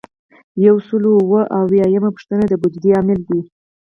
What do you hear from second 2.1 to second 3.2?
پوښتنه د بودیجې عامل